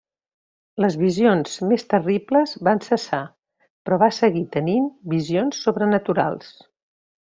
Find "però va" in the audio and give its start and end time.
3.87-4.11